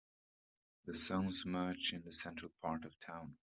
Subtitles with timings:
[0.85, 3.35] The zones merge in the central part of town.